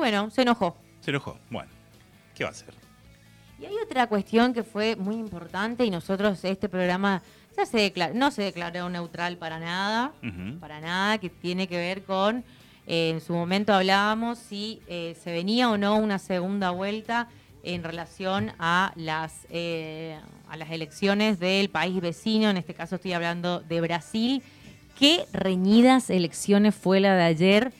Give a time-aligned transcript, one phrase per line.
[0.00, 0.78] bueno, se enojó.
[1.00, 1.38] Se enojó.
[1.50, 1.70] Bueno,
[2.34, 2.72] ¿qué va a hacer?
[3.60, 7.20] Y hay otra cuestión que fue muy importante y nosotros este programa
[7.54, 10.12] ya se no se declaró neutral para nada,
[10.58, 12.38] para nada, que tiene que ver con,
[12.86, 17.28] eh, en su momento hablábamos si eh, se venía o no una segunda vuelta
[17.62, 23.12] en relación a las, eh, a las elecciones del país vecino, en este caso estoy
[23.12, 24.42] hablando de Brasil.
[24.98, 27.72] Qué reñidas elecciones fue la de ayer,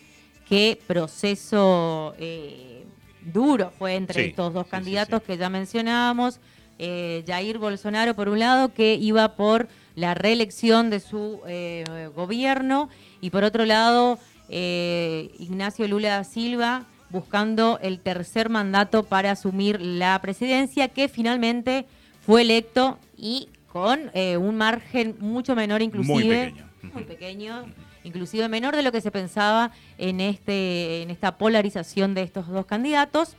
[0.50, 2.14] qué proceso
[3.22, 6.40] duro fue entre estos dos candidatos que ya mencionábamos.
[6.78, 12.88] Eh, Jair Bolsonaro, por un lado, que iba por la reelección de su eh, gobierno,
[13.20, 19.80] y por otro lado, eh, Ignacio Lula da Silva, buscando el tercer mandato para asumir
[19.80, 21.86] la presidencia, que finalmente
[22.24, 26.14] fue electo y con un margen mucho menor inclusive.
[26.14, 26.70] Muy pequeño.
[26.92, 27.64] Muy pequeño
[28.04, 32.66] inclusive menor de lo que se pensaba en, este, en esta polarización de estos dos
[32.66, 33.36] candidatos.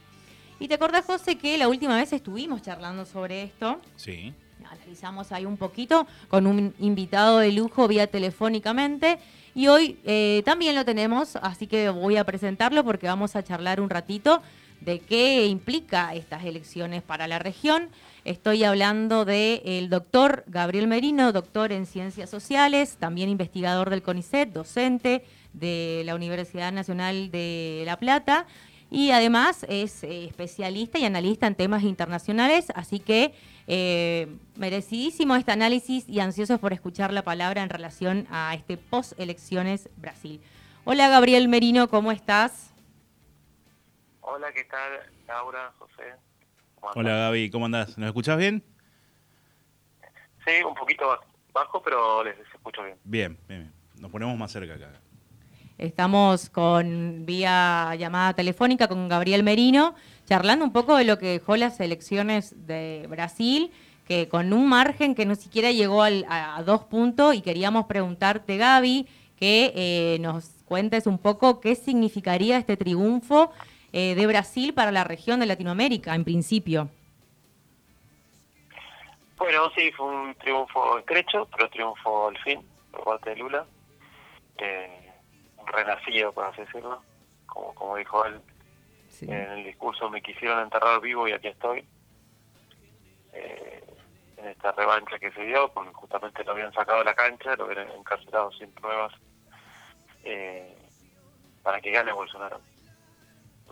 [0.59, 3.81] Y te acordás, José, que la última vez estuvimos charlando sobre esto.
[3.95, 4.33] Sí.
[4.69, 9.17] Analizamos ahí un poquito con un invitado de lujo vía telefónicamente.
[9.55, 13.81] Y hoy eh, también lo tenemos, así que voy a presentarlo porque vamos a charlar
[13.81, 14.41] un ratito
[14.81, 17.89] de qué implica estas elecciones para la región.
[18.25, 25.23] Estoy hablando del doctor Gabriel Merino, doctor en Ciencias Sociales, también investigador del CONICET, docente
[25.53, 28.45] de la Universidad Nacional de La Plata
[28.91, 33.33] y además es eh, especialista y analista en temas internacionales, así que
[33.67, 39.89] eh, merecidísimo este análisis y ansiosos por escuchar la palabra en relación a este post-elecciones
[39.95, 40.41] Brasil.
[40.83, 42.70] Hola Gabriel Merino, ¿cómo estás?
[44.33, 44.91] Hola, ¿qué tal?
[45.27, 46.15] Laura, José.
[46.79, 47.97] Hola Gaby, ¿cómo andás?
[47.97, 48.63] ¿Nos escuchás bien?
[50.45, 51.19] Sí, un poquito
[51.51, 52.97] bajo, pero les escucho bien.
[53.03, 54.93] Bien, bien, Nos ponemos más cerca acá.
[55.77, 61.57] Estamos con vía llamada telefónica con Gabriel Merino, charlando un poco de lo que dejó
[61.57, 63.73] las elecciones de Brasil,
[64.07, 69.09] que con un margen que no siquiera llegó a, dos puntos, y queríamos preguntarte, Gaby,
[69.35, 73.51] que eh, nos cuentes un poco qué significaría este triunfo
[73.93, 76.89] eh, de Brasil para la región de Latinoamérica, en principio.
[79.37, 83.65] Bueno, sí, fue un triunfo estrecho, pero triunfo al fin por parte de Lula.
[84.57, 85.11] Eh,
[85.57, 87.01] un renacido, por así decirlo.
[87.47, 88.39] Como, como dijo él
[89.21, 91.83] en el discurso, me quisieron enterrar vivo y aquí estoy.
[93.33, 93.83] Eh,
[94.37, 97.65] en esta revancha que se dio, porque justamente lo habían sacado de la cancha, lo
[97.65, 99.13] habían encarcelado sin pruebas,
[101.61, 102.59] para que gane Bolsonaro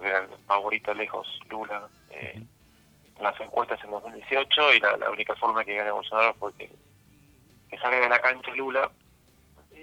[0.07, 2.41] era el favorito lejos Lula eh,
[3.17, 6.69] en las encuestas en 2018 y la, única forma que gane Bolsonaro fue que,
[7.81, 8.91] salga de la cancha Lula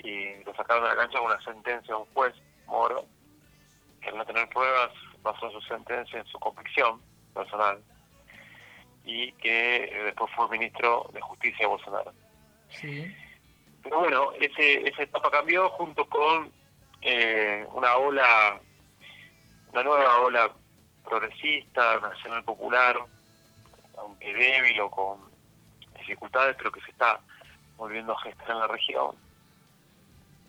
[0.03, 2.35] y lo sacaron de la cancha con una sentencia de un juez,
[2.67, 3.05] Moro,
[4.01, 4.91] que al no tener pruebas
[5.23, 7.01] basó su sentencia en su convicción
[7.35, 7.83] personal
[9.05, 12.13] y que eh, después fue ministro de Justicia de Bolsonaro.
[13.83, 16.53] Pero bueno, ese, esa etapa cambió junto con
[17.03, 18.61] eh, una ola
[19.77, 20.51] una nueva ola
[21.05, 22.97] progresista, nacional popular,
[23.99, 25.19] aunque débil o con
[25.99, 27.21] dificultades, pero que se está
[27.77, 29.15] volviendo a gestar en la región.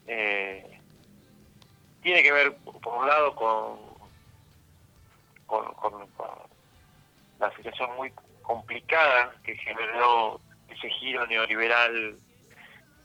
[0.08, 0.80] Eh,
[2.02, 3.80] tiene que ver, por un lado, con,
[5.46, 6.08] con,
[7.40, 8.12] la situación muy
[8.42, 10.40] complicada que generó
[10.70, 12.18] ese giro neoliberal,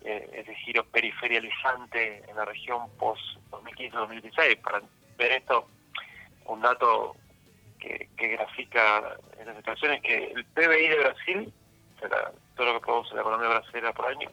[0.03, 4.61] eh, ese giro periferializante en la región post-2015-2016.
[4.63, 4.83] Para
[5.19, 5.67] ver esto,
[6.47, 7.17] un dato
[7.79, 11.53] que, grafica esa situación es que el PBI de Brasil,
[12.57, 14.31] todo lo que produce la economía brasileña por año,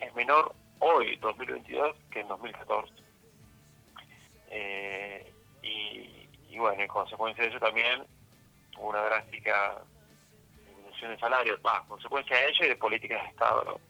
[0.00, 2.92] es menor hoy, 2022, que en 2014.
[4.50, 8.02] Eh, y, bueno, en consecuencia de eso también
[8.76, 9.82] hubo una drástica
[10.66, 13.80] disminución de salarios, va, consecuencia de ello y de políticas de Estado,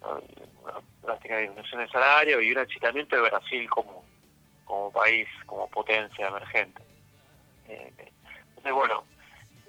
[0.00, 4.01] Una drástica disminución de salario y un achicamiento de Brasil como
[4.72, 6.82] como país, como potencia emergente.
[7.68, 7.92] Eh,
[8.48, 9.04] entonces, bueno,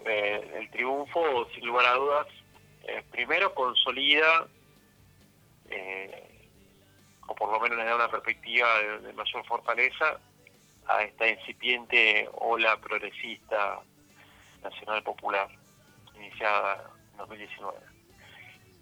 [0.06, 2.28] eh, el triunfo, sin lugar a dudas,
[2.84, 4.48] eh, primero consolida,
[7.28, 8.68] o por lo menos le da una perspectiva
[9.02, 10.20] de, mayor fortaleza
[10.88, 13.82] a esta incipiente ola progresista
[14.62, 15.50] nacional popular,
[16.16, 17.78] iniciada en 2019.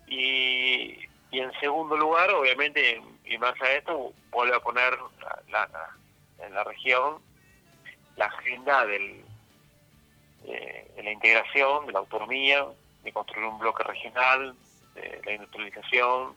[0.08, 1.00] Y,
[1.32, 4.98] y en segundo lugar, obviamente, y más a esto, vuelve a poner
[5.50, 5.96] la,
[6.46, 7.20] en la región
[8.18, 9.24] la agenda del,
[10.44, 12.66] de, la integración, de la autonomía,
[13.04, 14.56] de construir un bloque regional,
[14.96, 16.36] de la industrialización,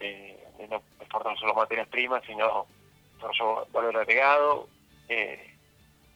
[0.00, 2.66] de, no exportar solo materias primas, sino
[3.14, 4.68] desarrollo valor agregado,
[5.08, 5.54] eh,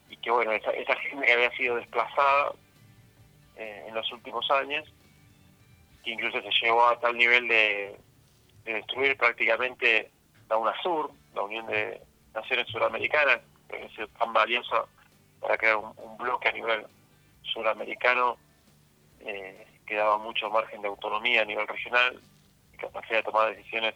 [0.08, 2.52] y que bueno, esa, esa gente que había sido desplazada
[3.56, 4.88] eh, en los últimos años,
[6.04, 7.96] que incluso se llegó a tal nivel de,
[8.64, 10.10] destruir prácticamente
[10.48, 12.00] la UNASUR, la Unión de
[12.40, 14.84] Naciones Suramericanas, que sido tan valiosa
[15.40, 16.86] para crear un, bloque a nivel
[17.42, 18.36] suramericano
[19.20, 22.20] eh, que daba mucho margen de autonomía a nivel regional
[22.72, 23.94] y capacidad de tomar decisiones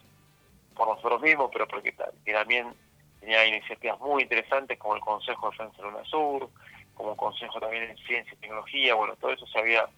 [0.74, 2.74] por nosotros mismos, pero porque también
[3.20, 6.50] tenía iniciativas muy interesantes como el Consejo de Defensa de UNASUR,
[6.94, 9.88] como Consejo también en Ciencia y Tecnología, bueno, todo eso se había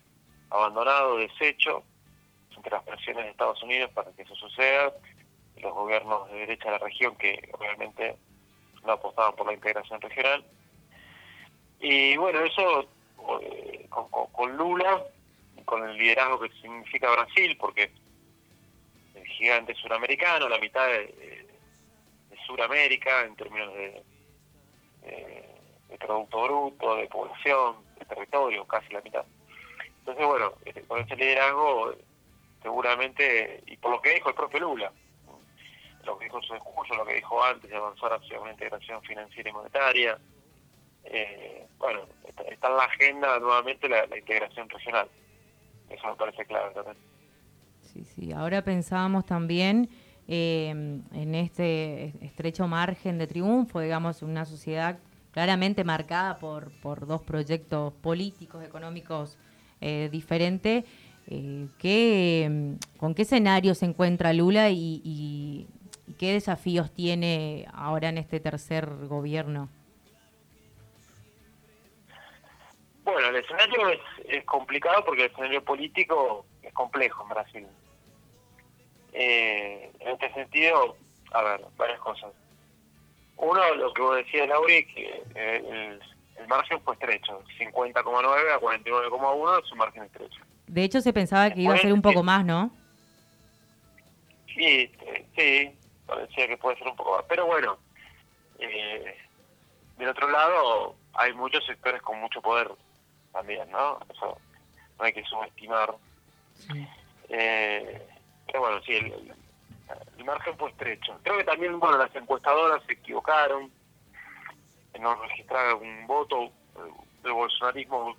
[0.50, 1.82] abandonado, deshecho,
[2.56, 4.92] entre las presiones de Estados Unidos para que eso suceda,
[5.56, 8.16] los gobiernos de derecha de la región que obviamente
[8.84, 10.44] no apostaban por la integración regional.
[11.80, 12.88] Y bueno, eso
[13.42, 15.02] eh, con, Lula,
[15.64, 17.90] con el liderazgo que significa Brasil, porque
[19.14, 21.44] el gigante suramericano, la mitad de,
[22.46, 24.02] Suramérica en términos de,
[25.02, 29.24] de, Producto Bruto, de población, de territorio, casi la mitad.
[30.00, 31.94] Entonces, bueno, eh, con ese liderazgo,
[32.62, 34.92] seguramente, y por lo que dijo el propio Lula,
[36.04, 39.50] lo que dijo su discurso, lo que dijo antes de avanzar hacia una integración financiera
[39.50, 40.18] y monetaria,
[41.04, 45.08] eh, bueno, está, en la agenda nuevamente la, integración regional.
[45.90, 46.96] Eso me parece clave también.
[47.82, 48.32] Sí, sí.
[48.32, 49.88] Ahora pensábamos también
[50.26, 54.98] eh, en este estrecho margen de triunfo, digamos, una sociedad
[55.32, 59.36] claramente marcada por, por dos proyectos políticos, económicos
[59.80, 60.84] eh, diferentes.
[61.26, 65.66] Eh, ¿Con qué escenario se encuentra Lula y,
[66.18, 69.68] qué desafíos tiene ahora en este tercer gobierno?
[73.04, 77.66] Bueno, el escenario es, es complicado porque el escenario político es complejo en Brasil.
[79.12, 80.96] Eh, en este sentido,
[81.32, 82.32] a ver, varias cosas.
[83.36, 85.98] Uno, lo que vos decías, Lauri, que eh,
[86.38, 90.40] el, margen fue estrecho, 50,9 a 49,1 es un margen estrecho.
[90.66, 92.70] De hecho, se pensaba que iba a ser un poco más, ¿no?
[94.54, 94.90] Sí,
[95.36, 95.70] sí,
[96.06, 97.24] parecía que puede ser un poco más.
[97.28, 97.78] Pero bueno,
[98.58, 99.16] eh,
[99.96, 102.70] del otro lado, hay muchos sectores con mucho poder
[103.32, 103.98] también, ¿no?
[104.10, 104.38] Eso
[104.98, 105.94] no hay que subestimar.
[107.28, 108.06] Eh,
[108.46, 109.34] pero bueno, sí, el,
[110.24, 111.18] margen fue estrecho.
[111.22, 113.70] Creo que también, bueno, las encuestadoras se equivocaron
[114.94, 116.50] en no registrar un voto
[117.22, 118.16] del bolsonarismo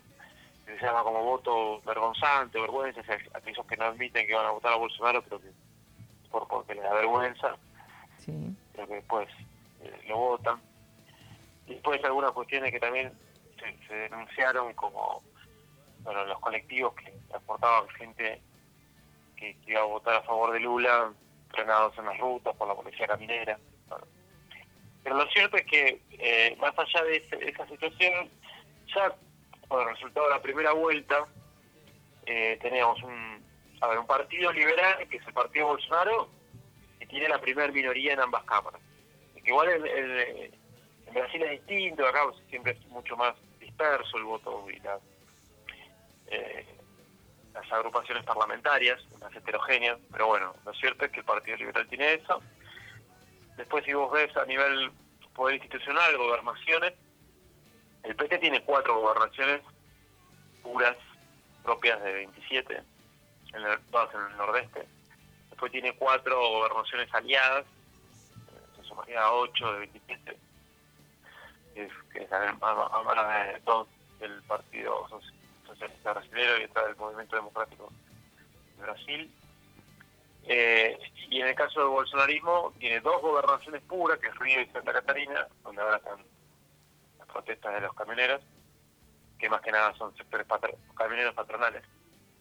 [0.66, 3.02] que se llama como voto vergonzante, vergüenza,
[3.34, 5.52] aquellos que no admiten que van a votar a Bolsonaro, pero que
[6.30, 7.56] por porque les da vergüenza,
[8.76, 9.28] pero que después
[9.84, 10.62] eh, lo votan.
[11.68, 13.12] Después algunas cuestiones que también
[13.60, 15.24] se, se denunciaron como
[16.06, 18.42] bueno, los colectivos que transportaban gente
[19.36, 21.12] que, iba a votar a favor de Lula,
[21.50, 23.58] frenados en las rutas por la policía caminera.
[25.04, 28.30] Pero lo cierto es que, eh, más allá de, esa situación,
[28.94, 29.14] ya
[29.68, 31.26] con el resultado de la primera vuelta,
[32.26, 33.44] eh, teníamos un,
[33.82, 36.30] a ver, un partido liberal, que es el partido Bolsonaro,
[37.06, 38.82] tiene la primera minoría en ambas cámaras.
[39.44, 40.52] Igual en,
[41.14, 45.00] Brasil es distinto, acá siempre es mucho más disperso el voto y la,
[46.28, 46.66] eh,
[47.54, 52.16] las agrupaciones parlamentarias, más heterogéneas, pero bueno, lo cierto es que el Partido Liberal tiene
[52.16, 52.42] eso.
[53.56, 54.92] Después, si vos ves a nivel
[55.34, 56.94] poder institucional, gobernaciones,
[58.04, 59.62] el PT tiene cuatro gobernaciones
[60.62, 60.98] puras,
[61.64, 62.84] propias de 27,
[63.54, 64.95] en el, todas en el nordeste.
[65.56, 67.64] Después tiene cuatro gobernaciones aliadas,
[68.76, 70.38] se sumaría a ocho de 27,
[71.74, 73.88] que es, que es de dos
[74.20, 75.34] del Partido Social
[75.66, 77.90] socialista brasileño y está del Movimiento Democrático
[78.76, 79.32] de Brasil.
[80.44, 84.66] Eh, y en el caso del bolsonarismo, tiene dos gobernaciones puras, que es Río y
[84.68, 86.20] Santa Catarina, donde ahora están
[87.18, 88.42] las protestas de los camioneros,
[89.40, 90.46] que más que nada son sectores
[90.98, 91.82] camioneros patronales.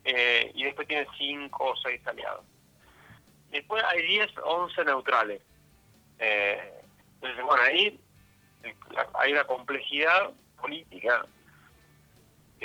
[0.02, 2.44] Eh, y después tiene cinco o seis aliados.
[3.50, 5.42] Después hay 10, 11 neutrales.
[6.18, 6.82] Eh,
[7.14, 8.00] entonces, bueno, ahí
[9.14, 11.26] hay una complejidad política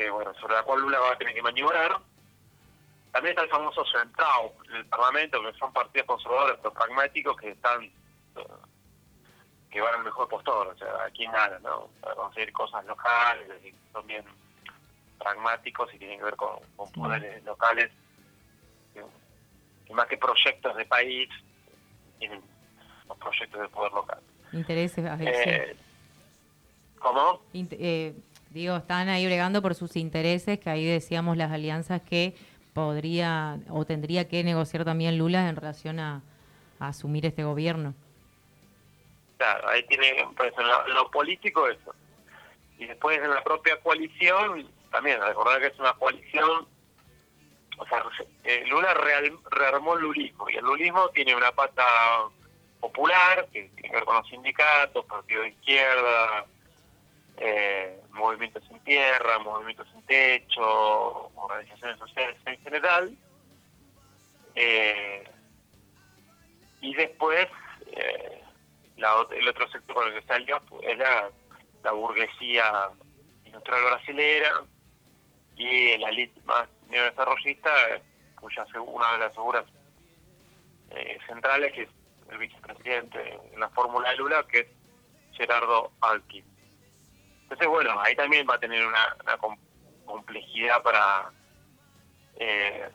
[0.08, 1.98] bueno, sobre la cual Lula va a tener que maniobrar.
[3.12, 7.50] También está el famoso centrado en el Parlamento, que son partidos conservadores pero pragmáticos que
[7.50, 7.92] están
[9.72, 11.90] que van al mejor postor, o sea, aquí nada, ¿no?
[12.02, 14.26] Para conseguir cosas locales, y son bien
[15.20, 17.92] pragmáticos y tienen que ver con, poderes locales,
[19.90, 21.30] y más que proyectos de país,
[23.08, 24.20] los proyectos de poder local.
[24.54, 25.76] Intereses, eh,
[27.00, 27.42] ¿Cómo?
[27.54, 28.14] eh,
[28.50, 32.36] Digo, están ahí bregando por sus intereses, que ahí decíamos las alianzas que
[32.74, 36.22] podría o tendría que negociar también Lula en relación a,
[36.80, 37.94] asumir este gobierno.
[39.38, 41.94] Claro, ahí tiene, pues, lo, lo político eso.
[42.78, 46.66] Y después en la propia coalición, también, recordar que es una coalición,
[47.80, 48.04] o sea,
[48.44, 51.86] eh, Lula rearmó el lulismo, y el lulismo tiene una pata
[52.80, 56.46] popular, que tiene que ver con los sindicatos, partidos de izquierda,
[57.38, 63.18] eh, movimientos sin tierra, movimientos sin techo, organizaciones sociales en general.
[64.56, 65.24] Eh,
[66.82, 67.48] y después,
[67.94, 68.44] eh,
[68.98, 71.30] el otro sector con el que salió es la,
[71.84, 72.90] la burguesía
[73.46, 74.64] industrial brasilera
[75.56, 77.72] y la elite más neodesarrollista,
[78.36, 79.66] cuya una de las figuras
[80.92, 81.90] eh, centrales, que es
[82.30, 84.68] el vicepresidente en la fórmula de Lula, que es
[85.34, 86.46] Gerardo Alquim.
[87.44, 89.16] Entonces, bueno, ahí también va a tener una,
[90.06, 91.32] complejidad para,
[92.36, 92.90] eh,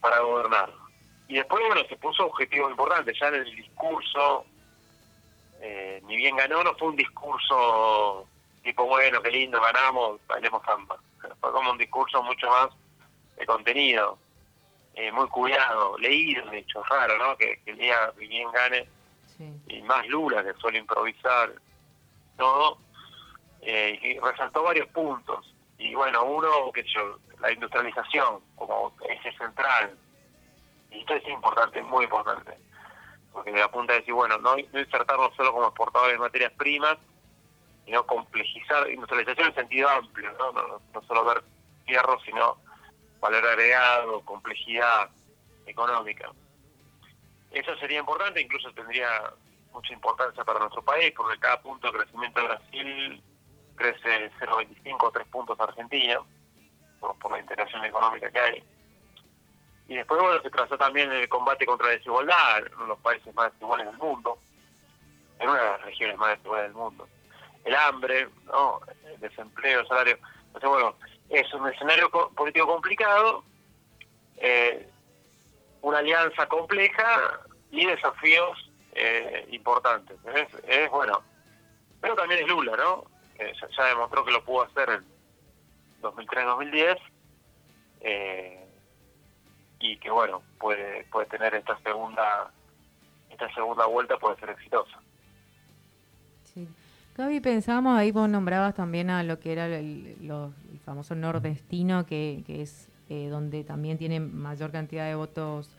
[0.00, 0.70] para gobernar.
[1.28, 3.18] Y después, bueno, se puso objetivos importantes.
[3.18, 4.44] Ya en el discurso,
[5.60, 8.28] eh, ni bien ganó, no fue un discurso
[8.62, 10.98] tipo, bueno, qué lindo, ganamos, bailemos samba.
[11.44, 12.70] Fue como un discurso mucho más
[13.36, 14.16] de contenido,
[14.94, 17.36] eh, muy cuidado, leído, de hecho, raro, ¿no?
[17.36, 18.88] Que, el día que bien gane,
[19.68, 21.52] y más Lula, que suele improvisar
[22.38, 22.78] todo,
[23.60, 25.54] eh, y resaltó varios puntos.
[25.76, 29.98] Y bueno, uno, que yo, la industrialización como eje central.
[30.90, 32.56] Y esto es importante, muy importante.
[33.34, 36.96] Porque me apunta a decir, bueno, no, insertarnos solo como exportadores de materias primas,
[37.84, 40.52] sino complejizar industrialización en sentido amplio, ¿no?
[40.52, 41.42] No, solo ver
[41.86, 42.56] fierro, sino
[43.20, 45.10] valor agregado, complejidad
[45.66, 46.30] económica.
[47.50, 49.32] Eso sería importante, incluso tendría
[49.72, 53.22] mucha importancia para nuestro país, porque cada punto de crecimiento de Brasil
[53.76, 56.18] crece 0,25 o 3 puntos Argentina,
[57.00, 58.64] por, por la integración económica que hay.
[59.88, 62.98] Y después, bueno, se trazó también el combate contra la desigualdad, en uno de los
[63.00, 64.38] países más desiguales del mundo,
[65.38, 67.08] en una de las regiones más desiguales del mundo.
[67.64, 68.80] El hambre, ¿no?
[69.06, 70.18] el desempleo, el salario.
[70.46, 70.96] Entonces, bueno,
[71.30, 73.42] es un escenario político complicado,
[74.36, 74.88] eh,
[75.82, 77.40] una alianza compleja
[77.70, 80.16] y desafíos eh, importantes.
[80.34, 81.22] Es, es bueno,
[82.00, 83.04] pero también es Lula, ¿no?
[83.38, 85.04] Eh, ya, demostró que lo pudo hacer en
[86.02, 86.98] 2003-2010
[88.02, 88.68] eh,
[89.80, 92.52] y que bueno puede puede tener esta segunda
[93.30, 95.00] esta segunda vuelta puede ser exitosa.
[96.44, 96.68] Sí.
[97.16, 100.16] Gaby, pensábamos, ahí vos nombrabas también a lo que era el,
[100.84, 105.70] famoso nordestino, que, es eh, donde también tiene mayor cantidad de votos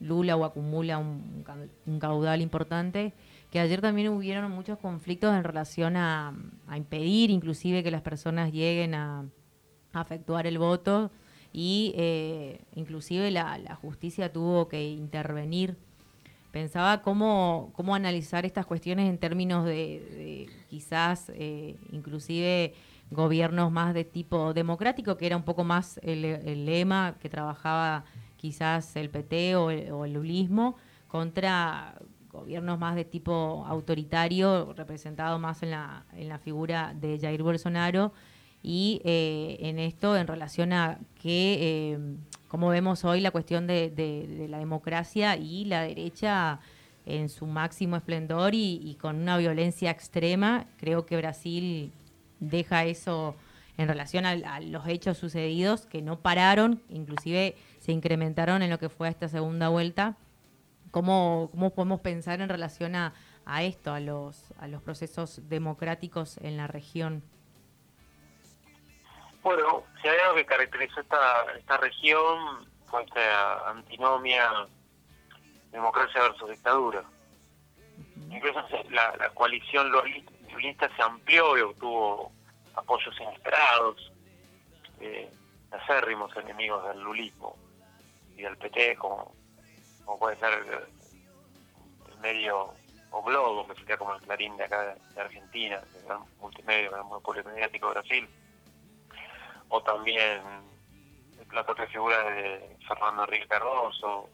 [0.00, 1.42] Lula o acumula un,
[1.86, 3.14] un caudal importante
[3.50, 6.34] que ayer también hubieron muchos conflictos en relación a,
[6.76, 9.24] impedir inclusive que las personas lleguen a,
[9.94, 11.10] efectuar el voto
[11.52, 15.76] y eh, inclusive la, justicia tuvo que intervenir.
[16.50, 22.74] Pensaba cómo, cómo analizar estas cuestiones en términos de, quizás eh, inclusive
[23.10, 28.04] gobiernos más de tipo democrático, que era un poco más el, lema que trabajaba
[28.36, 30.76] quizás el PT o el, o el lulismo,
[31.06, 31.94] contra
[32.30, 38.12] gobiernos más de tipo autoritario, representado más en la, en la figura de Jair Bolsonaro,
[38.62, 41.58] y eh, en esto en relación a que,
[41.92, 41.98] eh,
[42.48, 46.60] como vemos hoy, la cuestión de, la democracia y la derecha
[47.06, 51.92] en su máximo esplendor y, con una violencia extrema, creo que Brasil
[52.40, 53.34] deja eso
[53.76, 58.88] en relación a, los hechos sucedidos que no pararon, inclusive se incrementaron en lo que
[58.88, 60.16] fue esta segunda vuelta
[60.90, 63.12] ¿Cómo, cómo podemos pensar en relación a,
[63.44, 67.22] a esto, a los, a los procesos democráticos en la región?
[69.48, 74.46] Bueno, si hay algo que caracterizó esta, esta región fue esta antinomia
[75.70, 77.02] democracia versus dictadura.
[78.30, 82.30] Incluso la, la coalición lulista se amplió y obtuvo
[82.74, 84.12] apoyos inesperados,
[85.00, 85.32] eh,
[85.70, 87.56] acérrimos enemigos del lulismo
[88.36, 89.32] y del PT, como
[90.04, 92.74] como puede ser el, medio
[93.12, 96.90] o Globo, que sería como el Clarín de acá de, Argentina, el gran multimedio, el
[96.90, 98.28] gran monopolio mediático de Brasil,
[99.68, 100.42] o también
[101.52, 104.28] la propia figura de Fernando Enrique Cardoso,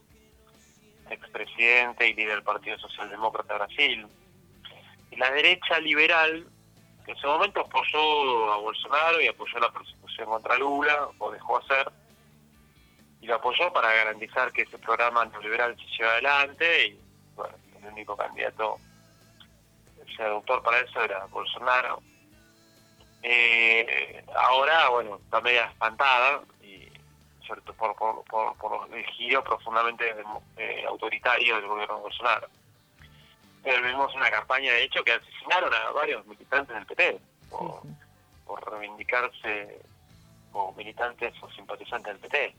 [1.10, 4.06] expresidente y líder del Partido Socialdemócrata de Brasil,
[5.10, 6.46] y la derecha liberal,
[7.04, 11.58] que en ese momento apoyó a Bolsonaro y apoyó la persecución contra Lula, o dejó
[11.58, 11.90] hacer,
[13.20, 17.00] y lo apoyó para garantizar que ese programa neoliberal se lleve adelante y
[17.34, 18.78] bueno, el único candidato
[20.16, 22.02] seductor para eso era Bolsonaro.
[23.26, 26.90] Eh, ahora, bueno, está media espantada y
[27.46, 30.14] sobre todo por, por, por, el giro profundamente
[30.58, 32.48] eh, autoritario del gobierno de Bolsonaro.
[33.64, 37.80] vimos una campaña de hecho que asesinaron a varios militantes del PT por,
[38.44, 39.80] por reivindicarse
[40.52, 42.54] como militantes o simpatizantes del PT.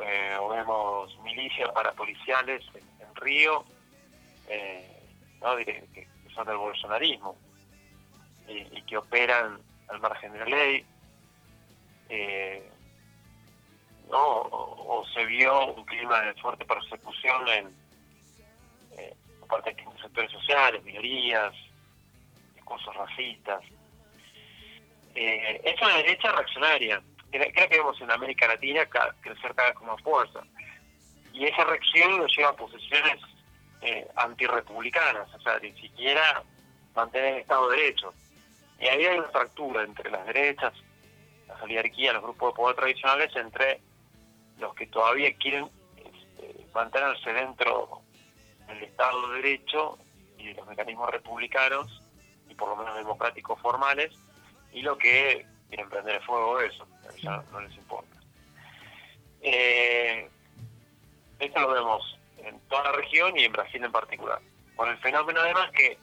[0.00, 3.62] Eh, o vemos milicias parapoliciales en, en Río,
[4.48, 5.02] eh,
[5.42, 5.54] ¿no?
[5.56, 7.36] que, son del bolsonarismo
[8.48, 10.86] y, que operan al margen de la ley.
[12.08, 12.70] Eh,
[14.10, 14.18] ¿no?
[14.18, 17.76] O, se vio un clima de fuerte persecución en
[18.96, 19.14] eh,
[19.48, 21.52] parte de sectores sociales, minorías,
[22.54, 23.62] discursos racistas.
[25.14, 27.02] Eh, es una derecha reaccionaria.
[27.30, 28.86] Creo que vemos en América Latina
[29.20, 30.40] crecer cada vez con más fuerza.
[31.32, 33.20] Y esa reacción nos lleva a posiciones
[33.82, 36.42] eh, antirrepublicanas, o sea, ni siquiera
[36.94, 38.12] mantener el Estado de Derecho.
[38.78, 40.72] Y ahí hay una fractura entre las derechas,
[41.46, 43.80] las oligarquías, los grupos de poder tradicionales, entre
[44.58, 48.02] los que todavía quieren este, mantenerse dentro
[48.66, 49.98] del Estado de Derecho
[50.36, 52.02] y de los mecanismos republicanos
[52.48, 54.12] y por lo menos democráticos formales,
[54.72, 56.86] y lo que quieren prender el fuego de eso,
[57.20, 58.16] ya no les importa.
[59.40, 60.28] Eh,
[61.38, 64.40] esto lo vemos en toda la región y en Brasil en particular.
[64.76, 65.98] Con el fenómeno además que,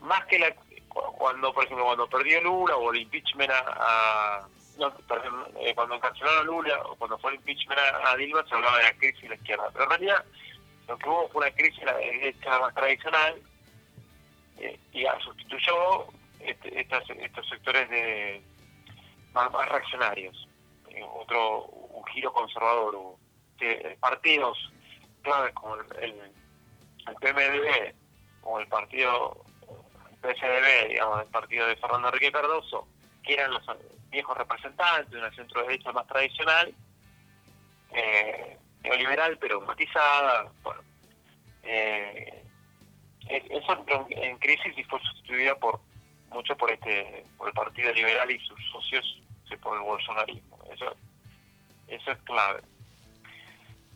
[0.00, 0.54] más que la,
[0.92, 4.46] cuando, por ejemplo, cuando perdió Lula o el impeachment a,
[5.60, 8.84] eh, cuando encarcelaron a Lula o cuando fue el impeachment a, Dilma se hablaba de
[8.84, 9.70] la crisis de la izquierda.
[9.72, 10.24] Pero en realidad
[10.88, 13.42] lo que hubo fue una crisis la derecha más tradicional
[14.58, 16.06] eh, y sustituyó
[16.40, 18.42] este, estos sectores de
[19.32, 20.48] más, reaccionarios.
[20.90, 22.94] Eh, otro, un giro conservador.
[22.94, 23.18] Hubo.
[24.00, 24.58] partidos
[25.22, 27.94] claves como el, el, PMDB
[28.42, 29.44] o el partido
[30.22, 32.86] PSDB, digamos, el partido de Fernando Enrique Cardoso,
[33.22, 33.62] que eran los
[34.10, 36.74] viejos representantes de una centro derecha más tradicional,
[37.90, 40.80] eh, neoliberal pero matizada, bueno,
[41.64, 42.44] eh,
[43.28, 45.80] eso entró en crisis y fue sustituida por
[46.30, 49.22] mucho por este por el Partido Liberal y sus socios
[49.58, 50.58] por el bolsonarismo.
[50.72, 50.94] Eso,
[51.88, 52.60] eso es clave.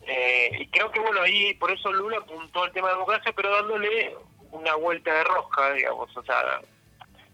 [0.01, 3.51] Eh, y creo que, bueno, ahí por eso Lula apuntó al tema de democracia, pero
[3.51, 4.15] dándole
[4.57, 6.15] una vuelta de rosca, digamos.
[6.15, 6.61] O sea,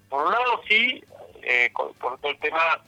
[0.09, 1.03] por un lado sí,
[1.41, 2.81] eh, por todo el tema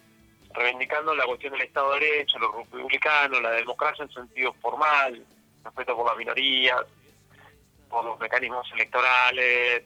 [0.56, 5.26] reivindicando la cuestión del Estado de Derecho, los republicanos, la democracia en sentido formal,
[5.63, 6.82] respeto por las minorías,
[7.89, 9.84] por los mecanismos electorales,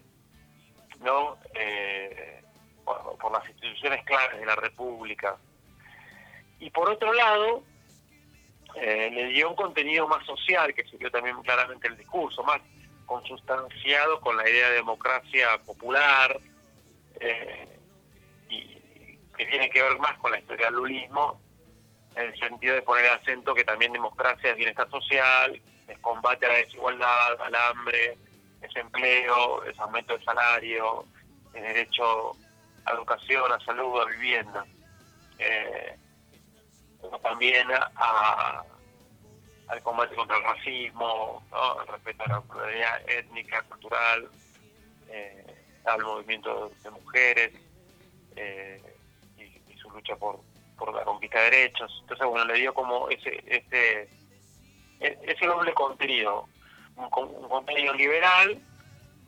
[1.00, 1.38] ¿no?
[1.54, 2.42] Eh,
[2.86, 5.38] por, las instituciones claves de la República.
[6.60, 7.64] Y por otro lado,
[8.76, 12.62] eh, le dio un contenido más social, que se vio también claramente el discurso, más
[13.10, 16.40] consustanciado con la idea de democracia popular,
[17.20, 17.68] eh,
[18.50, 21.42] y que tiene que ver más con la historia del lulismo,
[22.16, 26.50] en el sentido de poner acento que también democracia es bienestar social, es combate a
[26.50, 28.16] la desigualdad, al hambre,
[28.62, 31.04] es empleo, es aumento del salario,
[31.56, 32.34] es derecho
[32.86, 34.66] a educación, a salud, a vivienda.
[35.40, 35.98] Eh,
[37.24, 38.64] también a,
[39.70, 41.80] al combate contra el racismo, ¿no?
[41.80, 44.28] al respeto a la pluralidad étnica, cultural,
[45.10, 45.46] eh,
[45.86, 47.52] al movimiento de mujeres
[48.36, 48.82] eh,
[49.38, 50.40] y, su lucha por,
[50.78, 51.98] por la conquista de derechos.
[52.02, 54.10] Entonces, bueno, le dio como ese ese,
[55.00, 56.48] e, ese doble contenido,
[56.96, 58.60] un, contenido liberal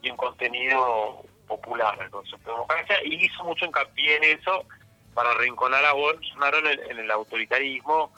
[0.02, 4.66] y un contenido popular, el concepto de democracia, y hizo mucho hincapié en eso
[5.14, 8.12] para arrinconar a Bolsonaro en el, autoritarismo,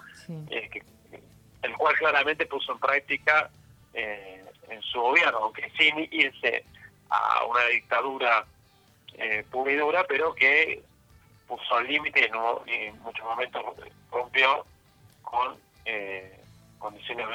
[0.50, 0.70] eh,
[1.64, 3.50] el cual claramente puso en práctica
[3.94, 6.64] eh, en su gobierno, aunque sin irse
[7.10, 8.46] a una dictadura
[9.16, 10.82] eh, pura y dura, pero que
[11.48, 12.30] puso al límite
[12.66, 13.62] y en muchos momentos
[14.12, 14.66] rompió
[15.22, 16.40] con eh,
[16.80, 17.28] condiciones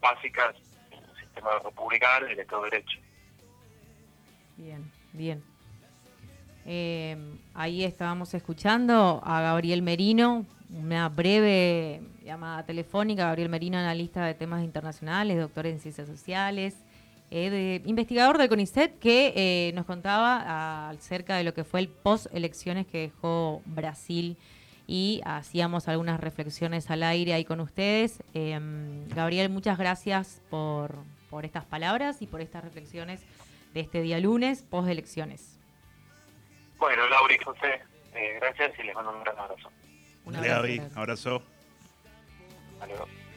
[0.00, 0.54] básicas
[0.90, 2.98] del sistema republicano y de todo derecho.
[4.56, 5.42] Bien, bien.
[6.66, 7.16] Eh,
[7.54, 13.26] ahí estábamos escuchando a Gabriel Merino, una breve llamada telefónica.
[13.26, 16.76] Gabriel Merino, analista de temas internacionales, doctor en ciencias sociales,
[17.30, 22.86] eh, investigador del CONICET, que eh, nos contaba acerca de lo que fue el post-elecciones
[22.86, 24.36] que dejó Brasil
[24.86, 28.24] y hacíamos algunas reflexiones al aire ahí con ustedes.
[28.34, 30.96] Em, Gabriel, muchas gracias por,
[31.30, 33.20] por estas palabras y por estas reflexiones
[33.72, 35.60] de este día lunes, post-elecciones.
[36.78, 37.80] Bueno, Laura y José,
[38.14, 39.70] eh, gracias y les mando un gran abrazo.
[40.24, 40.82] Un abrazo.
[40.96, 41.42] abrazo.
[42.80, 43.29] ありがとう。